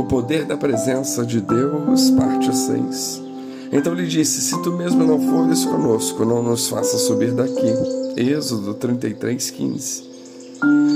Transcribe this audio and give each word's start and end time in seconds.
O 0.00 0.04
poder 0.04 0.46
da 0.46 0.56
presença 0.56 1.26
de 1.26 1.42
Deus, 1.42 2.08
parte 2.12 2.56
6. 2.56 3.22
Então 3.70 3.92
lhe 3.92 4.06
disse: 4.06 4.40
Se 4.40 4.62
tu 4.62 4.72
mesmo 4.72 5.04
não 5.04 5.20
fores 5.20 5.62
conosco, 5.66 6.24
não 6.24 6.42
nos 6.42 6.70
faça 6.70 6.96
subir 6.96 7.32
daqui. 7.32 7.70
Êxodo 8.16 8.72
33, 8.72 9.50
15. 9.50 10.04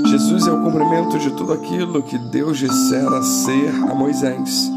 Jesus 0.07 0.47
é 0.47 0.51
o 0.51 0.63
cumprimento 0.63 1.19
de 1.19 1.29
tudo 1.37 1.53
aquilo 1.53 2.01
que 2.01 2.17
Deus 2.17 2.57
dissera 2.57 3.21
ser 3.21 3.69
a 3.91 3.93
Moisés. 3.93 4.71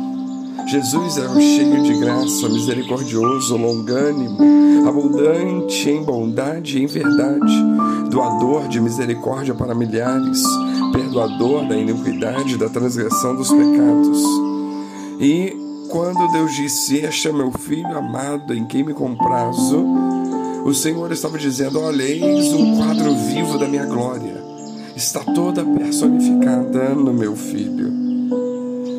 Jesus 0.66 1.16
é 1.16 1.26
o 1.26 1.40
cheio 1.40 1.82
de 1.82 1.98
graça, 1.98 2.50
misericordioso, 2.50 3.56
longânimo, 3.56 4.38
abundante 4.86 5.88
em 5.88 6.02
bondade 6.02 6.78
e 6.78 6.82
em 6.82 6.86
verdade, 6.86 7.64
doador 8.10 8.68
de 8.68 8.78
misericórdia 8.78 9.54
para 9.54 9.74
milhares, 9.74 10.42
perdoador 10.98 11.68
da 11.68 11.76
iniquidade 11.76 12.56
da 12.56 12.68
transgressão 12.68 13.36
dos 13.36 13.50
pecados. 13.50 14.22
E 15.20 15.56
quando 15.88 16.30
Deus 16.32 16.54
disse: 16.54 16.96
Este 16.96 17.28
é 17.28 17.32
meu 17.32 17.52
filho 17.52 17.96
amado 17.96 18.52
em 18.52 18.66
quem 18.66 18.84
me 18.84 18.92
comprazo, 18.92 19.84
o 20.64 20.74
Senhor 20.74 21.10
estava 21.12 21.38
dizendo: 21.38 21.80
Olha, 21.80 22.02
eis 22.02 22.52
um 22.52 22.76
quadro 22.76 23.14
vivo 23.14 23.58
da 23.58 23.68
minha 23.68 23.86
glória, 23.86 24.42
está 24.96 25.20
toda 25.20 25.64
personificada 25.64 26.94
no 26.94 27.14
meu 27.14 27.36
filho. 27.36 27.92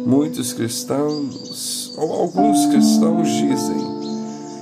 Muitos 0.06 0.54
cristãos, 0.54 1.94
ou 1.98 2.12
alguns 2.14 2.66
cristãos, 2.68 3.28
dizem: 3.28 3.89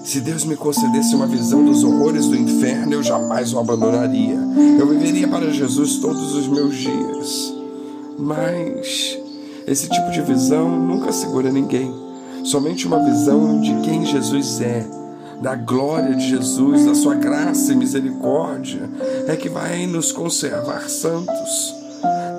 se 0.08 0.22
Deus 0.22 0.46
me 0.46 0.56
concedesse 0.56 1.14
uma 1.14 1.28
visão 1.28 1.66
dos 1.66 1.84
horrores 1.84 2.28
do 2.28 2.36
inferno, 2.38 2.94
eu 2.94 3.04
jamais 3.04 3.52
o 3.52 3.60
abandonaria. 3.60 4.40
Eu 4.80 4.88
viveria 4.88 5.28
para 5.28 5.52
Jesus 5.52 5.98
todos 5.98 6.34
os 6.34 6.48
meus 6.48 6.78
dias. 6.78 7.54
Mas 8.18 9.20
esse 9.68 9.90
tipo 9.90 10.10
de 10.10 10.22
visão 10.22 10.80
nunca 10.80 11.12
segura 11.12 11.52
ninguém. 11.52 11.94
Somente 12.46 12.88
uma 12.88 13.04
visão 13.04 13.60
de 13.60 13.82
quem 13.82 14.06
Jesus 14.06 14.62
é, 14.62 14.88
da 15.42 15.56
glória 15.56 16.16
de 16.16 16.30
Jesus, 16.30 16.86
da 16.86 16.96
sua 16.96 17.16
graça 17.16 17.74
e 17.74 17.76
misericórdia, 17.76 18.90
é 19.28 19.36
que 19.36 19.50
vai 19.50 19.86
nos 19.88 20.14
conservar 20.14 20.88
santos. 20.90 21.76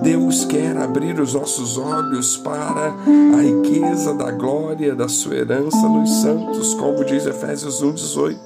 Deus 0.09 0.47
quer 0.47 0.75
abrir 0.79 1.21
os 1.21 1.35
nossos 1.35 1.77
olhos 1.77 2.39
para 2.39 2.95
a 3.37 3.43
riqueza 3.43 4.15
da 4.15 4.31
glória 4.31 4.95
da 4.95 5.07
sua 5.07 5.35
herança 5.35 5.87
nos 5.87 6.23
santos, 6.23 6.73
como 6.73 7.05
diz 7.05 7.27
Efésios 7.27 7.83
1:18. 7.83 8.39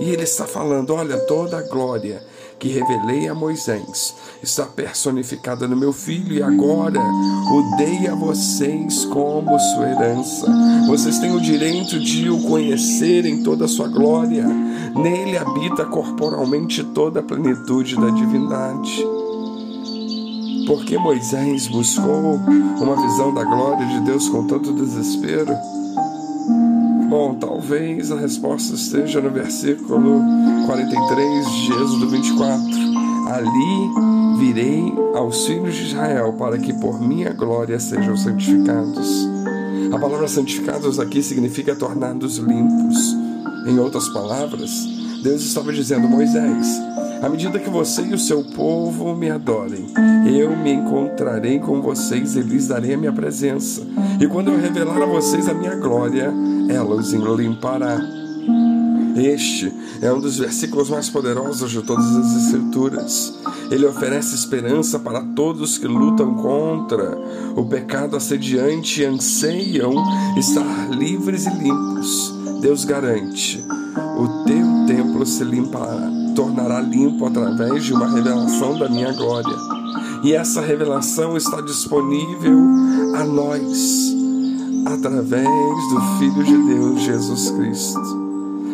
E 0.00 0.10
ele 0.10 0.24
está 0.24 0.46
falando: 0.46 0.92
olha, 0.92 1.16
toda 1.20 1.56
a 1.56 1.62
glória 1.62 2.22
que 2.58 2.68
revelei 2.68 3.26
a 3.26 3.34
Moisés 3.34 4.14
está 4.42 4.66
personificada 4.66 5.66
no 5.66 5.74
meu 5.74 5.94
filho 5.94 6.34
e 6.34 6.42
agora 6.42 7.00
o 7.00 7.76
dei 7.78 8.06
a 8.06 8.14
vocês 8.14 9.06
como 9.06 9.58
sua 9.58 9.88
herança. 9.88 10.46
Vocês 10.86 11.18
têm 11.20 11.34
o 11.34 11.40
direito 11.40 11.98
de 11.98 12.28
o 12.28 12.38
conhecer 12.42 13.24
em 13.24 13.42
toda 13.42 13.64
a 13.64 13.68
sua 13.68 13.88
glória. 13.88 14.46
Nele 14.94 15.38
habita 15.38 15.86
corporalmente 15.86 16.84
toda 16.84 17.20
a 17.20 17.22
plenitude 17.22 17.96
da 17.96 18.10
divindade. 18.10 19.21
Porque 20.66 20.96
Moisés 20.98 21.68
buscou 21.68 22.36
uma 22.80 22.96
visão 23.08 23.34
da 23.34 23.44
glória 23.44 23.86
de 23.86 24.00
Deus 24.00 24.28
com 24.28 24.46
tanto 24.46 24.72
desespero? 24.72 25.52
Bom, 27.08 27.34
talvez 27.34 28.10
a 28.10 28.16
resposta 28.16 28.74
esteja 28.74 29.20
no 29.20 29.30
versículo 29.30 30.22
43 30.66 31.50
de 31.50 31.72
Êxodo 31.72 32.08
24. 32.08 32.64
Ali 33.26 34.38
virei 34.38 34.94
aos 35.14 35.46
filhos 35.46 35.74
de 35.74 35.82
Israel 35.88 36.32
para 36.34 36.58
que 36.58 36.72
por 36.72 37.00
minha 37.00 37.32
glória 37.32 37.78
sejam 37.78 38.16
santificados. 38.16 39.28
A 39.92 39.98
palavra 39.98 40.26
santificados 40.26 40.98
aqui 40.98 41.22
significa 41.22 41.76
tornados 41.76 42.38
limpos. 42.38 43.14
Em 43.66 43.78
outras 43.78 44.08
palavras, 44.08 44.70
Deus 45.22 45.42
estava 45.42 45.72
dizendo: 45.72 46.08
Moisés, 46.08 46.66
à 47.22 47.28
medida 47.28 47.58
que 47.58 47.70
você 47.70 48.02
e 48.02 48.14
o 48.14 48.18
seu 48.18 48.42
povo 48.42 49.14
me 49.14 49.30
adorem, 49.30 49.86
eu 50.26 50.56
me 50.56 50.72
encontrarei 50.72 51.58
com 51.60 51.80
vocês 51.80 52.34
e 52.34 52.40
lhes 52.40 52.68
darei 52.68 52.94
a 52.94 52.98
minha 52.98 53.12
presença. 53.12 53.82
E 54.20 54.26
quando 54.26 54.50
eu 54.50 54.60
revelar 54.60 55.00
a 55.00 55.06
vocês 55.06 55.48
a 55.48 55.54
minha 55.54 55.76
glória, 55.76 56.32
ela 56.68 56.96
os 56.96 57.12
limpará. 57.12 58.00
Este 59.16 59.72
é 60.00 60.12
um 60.12 60.20
dos 60.20 60.38
versículos 60.38 60.88
mais 60.88 61.08
poderosos 61.08 61.70
de 61.70 61.82
todas 61.82 62.16
as 62.16 62.44
Escrituras. 62.44 63.34
Ele 63.70 63.86
oferece 63.86 64.34
esperança 64.34 64.98
para 64.98 65.22
todos 65.22 65.78
que 65.78 65.86
lutam 65.86 66.34
contra 66.34 67.16
o 67.54 67.64
pecado 67.64 68.16
assediante 68.16 69.02
e 69.02 69.04
anseiam 69.04 69.92
estar 70.36 70.90
livres 70.90 71.46
e 71.46 71.50
limpos. 71.50 72.34
Deus 72.60 72.84
garante: 72.84 73.62
o 74.16 74.44
teu 74.44 74.86
templo 74.86 75.26
se 75.26 75.44
limpará, 75.44 76.10
tornará 76.34 76.80
limpo 76.80 77.26
através 77.26 77.84
de 77.84 77.92
uma 77.92 78.08
revelação 78.08 78.78
da 78.78 78.88
minha 78.88 79.12
glória. 79.12 79.56
E 80.22 80.32
essa 80.32 80.60
revelação 80.60 81.36
está 81.36 81.60
disponível 81.60 82.58
a 83.14 83.24
nós 83.24 84.12
através 84.86 85.46
do 85.46 86.00
Filho 86.18 86.44
de 86.44 86.74
Deus, 86.74 87.00
Jesus 87.02 87.50
Cristo. 87.50 88.22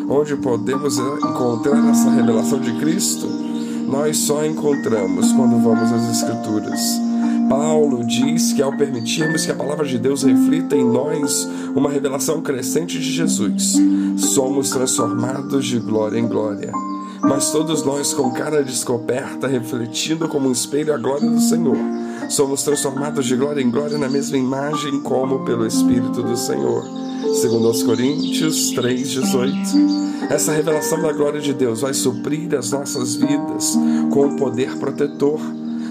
Onde 0.09 0.37
podemos 0.37 0.99
encontrar 0.99 1.87
essa 1.91 2.11
revelação 2.11 2.61
de 2.61 2.73
Cristo? 2.79 3.27
Nós 3.87 4.17
só 4.19 4.45
encontramos 4.45 5.33
quando 5.33 5.63
vamos 5.63 5.93
às 5.93 6.11
Escrituras. 6.11 6.81
Paulo 7.49 8.05
diz 8.05 8.53
que 8.53 8.61
ao 8.61 8.77
permitirmos 8.77 9.47
que 9.47 9.53
a 9.53 9.55
palavra 9.55 9.87
de 9.87 9.99
Deus 9.99 10.23
reflita 10.23 10.77
em 10.77 10.85
nós 10.85 11.49
uma 11.75 11.91
revelação 11.91 12.43
crescente 12.43 12.99
de 12.99 13.11
Jesus, 13.11 13.77
somos 14.19 14.71
transformados 14.71 15.67
de 15.67 15.79
glória 15.79 16.19
em 16.19 16.29
glória. 16.29 16.71
Mas 17.21 17.51
todos 17.51 17.83
nós, 17.83 18.13
com 18.13 18.31
cara 18.31 18.63
descoberta, 18.63 19.47
refletindo 19.47 20.29
como 20.29 20.49
um 20.49 20.53
espelho 20.53 20.95
a 20.95 20.99
glória 20.99 21.29
do 21.29 21.41
Senhor, 21.41 21.77
somos 22.29 22.63
transformados 22.63 23.27
de 23.27 23.37
glória 23.37 23.61
em 23.61 23.71
glória 23.71 23.99
na 23.99 24.09
mesma 24.09 24.37
imagem 24.37 25.01
como 25.01 25.45
pelo 25.45 25.67
Espírito 25.67 26.23
do 26.23 26.37
Senhor. 26.37 26.85
Segundo 27.35 27.67
aos 27.67 27.83
Coríntios 27.83 28.71
3:18. 28.73 29.99
Essa 30.31 30.53
revelação 30.53 31.01
da 31.01 31.13
glória 31.13 31.41
de 31.41 31.55
Deus 31.55 31.81
vai 31.81 31.95
suprir 31.95 32.55
as 32.55 32.71
nossas 32.71 33.15
vidas 33.15 33.77
com 34.11 34.27
o 34.27 34.37
poder 34.37 34.77
protetor. 34.77 35.41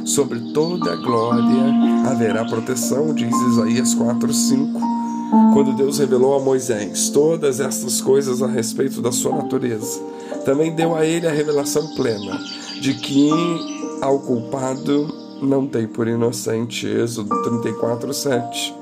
Sobre 0.05 0.39
toda 0.53 0.93
a 0.93 0.95
glória 0.95 2.09
haverá 2.09 2.45
proteção, 2.45 3.13
diz 3.13 3.35
Isaías 3.51 3.93
4:5. 3.93 4.79
Quando 5.53 5.75
Deus 5.75 5.99
revelou 5.99 6.35
a 6.35 6.39
Moisés 6.39 7.09
todas 7.09 7.59
estas 7.59 7.99
coisas 7.99 8.41
a 8.41 8.47
respeito 8.47 9.01
da 9.01 9.11
sua 9.11 9.35
natureza, 9.35 9.99
também 10.47 10.73
deu 10.73 10.95
a 10.95 11.05
ele 11.05 11.27
a 11.27 11.31
revelação 11.31 11.85
plena 11.87 12.39
de 12.79 12.93
que 12.93 13.29
ao 14.01 14.17
culpado 14.19 15.13
não 15.41 15.67
tem 15.67 15.85
por 15.85 16.07
inocente. 16.07 16.87
Êxodo 16.87 17.43
34, 17.43 18.13
7. 18.13 18.73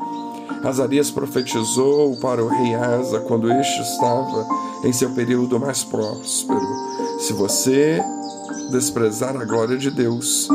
Azarias 0.64 1.10
profetizou 1.10 2.16
para 2.18 2.44
o 2.44 2.48
rei 2.48 2.76
Asa 2.76 3.20
quando 3.22 3.52
este 3.52 3.82
estava 3.82 4.46
em 4.84 4.94
seu 4.94 5.10
período 5.16 5.60
mais 5.60 5.84
próspero. 5.84 6.62
Se 7.18 7.34
você 7.34 8.00
desprezar 8.70 9.36
a 9.36 9.44
glória 9.44 9.76
de 9.76 9.90
Deus, 9.90 10.48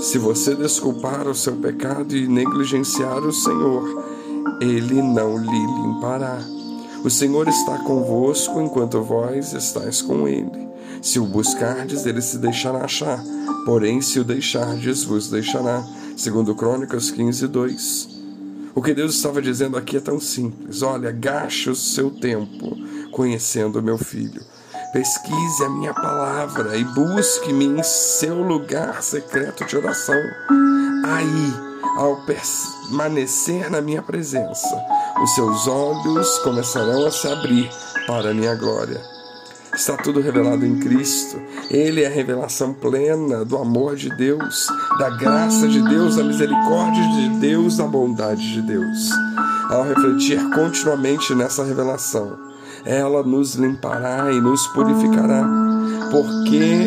se 0.00 0.16
você 0.16 0.54
desculpar 0.54 1.26
o 1.26 1.34
seu 1.34 1.56
pecado 1.56 2.16
e 2.16 2.28
negligenciar 2.28 3.18
o 3.18 3.32
Senhor, 3.32 3.82
ele 4.60 5.02
não 5.02 5.36
lhe 5.38 5.66
limpará. 5.82 6.38
O 7.04 7.10
Senhor 7.10 7.48
está 7.48 7.78
convosco 7.78 8.60
enquanto 8.60 9.02
vós 9.02 9.52
estáis 9.52 10.00
com 10.00 10.28
ele. 10.28 10.68
Se 11.02 11.18
o 11.18 11.26
buscardes, 11.26 12.06
ele 12.06 12.22
se 12.22 12.38
deixará 12.38 12.84
achar. 12.84 13.20
Porém, 13.66 14.00
se 14.00 14.20
o 14.20 14.24
deixardes, 14.24 15.02
vos 15.02 15.28
deixará. 15.28 15.84
Segundo 16.16 16.54
Crônicas 16.54 17.10
15, 17.10 17.48
2. 17.48 18.08
O 18.74 18.80
que 18.80 18.94
Deus 18.94 19.16
estava 19.16 19.42
dizendo 19.42 19.76
aqui 19.76 19.96
é 19.96 20.00
tão 20.00 20.20
simples. 20.20 20.80
Olha, 20.82 21.10
gaste 21.10 21.70
o 21.70 21.74
seu 21.74 22.08
tempo 22.08 22.76
conhecendo 23.10 23.80
o 23.80 23.82
meu 23.82 23.98
filho. 23.98 24.40
Pesquise 24.92 25.64
a 25.64 25.70
minha 25.70 25.92
palavra 25.92 26.76
e 26.76 26.84
busque-me 26.84 27.64
em 27.64 27.82
seu 27.82 28.42
lugar 28.42 29.02
secreto 29.02 29.64
de 29.64 29.76
oração. 29.76 30.20
Aí, 31.04 31.52
ao 31.96 32.24
permanecer 32.24 33.70
na 33.70 33.80
minha 33.80 34.02
presença, 34.02 34.76
os 35.20 35.34
seus 35.34 35.66
olhos 35.66 36.38
começarão 36.38 37.06
a 37.06 37.10
se 37.10 37.28
abrir 37.28 37.70
para 38.06 38.30
a 38.30 38.34
minha 38.34 38.54
glória. 38.54 39.00
Está 39.74 39.96
tudo 39.96 40.20
revelado 40.20 40.66
em 40.66 40.78
Cristo. 40.78 41.40
Ele 41.70 42.02
é 42.02 42.06
a 42.06 42.10
revelação 42.10 42.74
plena 42.74 43.44
do 43.44 43.56
amor 43.56 43.96
de 43.96 44.14
Deus, 44.16 44.66
da 44.98 45.08
graça 45.10 45.66
de 45.66 45.80
Deus, 45.88 46.16
da 46.16 46.24
misericórdia 46.24 47.02
de 47.14 47.28
Deus, 47.40 47.78
da 47.78 47.86
bondade 47.86 48.52
de 48.52 48.60
Deus. 48.60 49.10
Ao 49.70 49.82
refletir 49.84 50.38
continuamente 50.50 51.34
nessa 51.34 51.64
revelação, 51.64 52.38
ela 52.84 53.22
nos 53.22 53.54
limpará 53.54 54.30
e 54.30 54.40
nos 54.40 54.66
purificará, 54.68 55.48
porque 56.10 56.86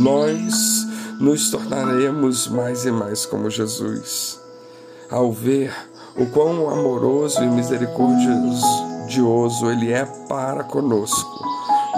nós 0.00 0.86
nos 1.20 1.50
tornaremos 1.50 2.48
mais 2.48 2.86
e 2.86 2.90
mais 2.90 3.26
como 3.26 3.50
Jesus. 3.50 4.40
Ao 5.10 5.30
ver 5.32 5.74
o 6.18 6.26
quão 6.26 6.68
amoroso 6.68 7.42
e 7.42 7.46
misericordioso 7.46 9.70
Ele 9.70 9.92
é 9.92 10.04
para 10.04 10.64
conosco. 10.64 11.30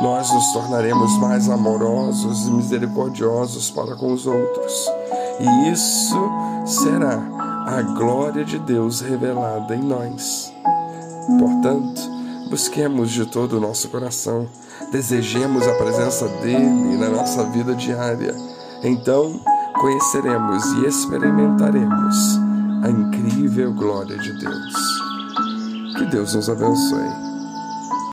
Nós 0.02 0.30
nos 0.32 0.52
tornaremos 0.52 1.18
mais 1.18 1.48
amorosos 1.48 2.46
e 2.46 2.50
misericordiosos 2.50 3.70
para 3.70 3.96
com 3.96 4.12
os 4.12 4.26
outros. 4.26 4.90
E 5.40 5.70
isso 5.70 6.30
será 6.66 7.18
a 7.66 7.82
glória 7.82 8.44
de 8.44 8.58
Deus 8.58 9.00
revelada 9.00 9.74
em 9.74 9.82
nós. 9.82 10.52
Portanto, 11.38 12.02
busquemos 12.50 13.10
de 13.10 13.26
todo 13.26 13.56
o 13.56 13.60
nosso 13.60 13.88
coração, 13.88 14.46
desejemos 14.92 15.66
a 15.66 15.72
presença 15.74 16.28
dele 16.42 16.98
na 16.98 17.08
nossa 17.08 17.44
vida 17.44 17.74
diária. 17.74 18.34
Então, 18.82 19.40
conheceremos 19.78 20.64
e 20.72 20.86
experimentaremos 20.86 22.49
a 22.82 22.88
incrível 22.88 23.72
glória 23.74 24.16
de 24.16 24.32
Deus. 24.38 24.74
Que 25.98 26.06
Deus 26.06 26.34
nos 26.34 26.48
abençoe. 26.48 27.29